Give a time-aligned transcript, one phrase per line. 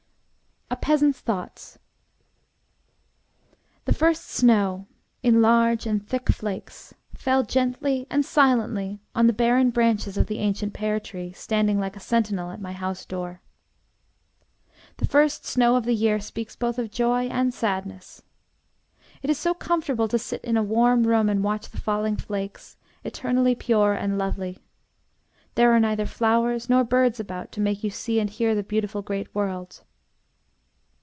[0.73, 1.79] A PEASANT'S THOUGHTS
[3.85, 4.87] The first snow,
[5.21, 10.39] in large and thick flakes, fell gently and silently on the barren branches of the
[10.39, 13.41] ancient pear tree, standing like a sentinel at my house door.
[14.97, 18.23] The first snow of the year speaks both of joy and sadness.
[19.21, 22.77] It is so comfortable to sit in a warm room and watch the falling flakes,
[23.03, 24.57] eternally pure and lovely.
[25.55, 29.01] There are neither flowers nor birds about, to make you see and hear the beautiful
[29.01, 29.83] great world.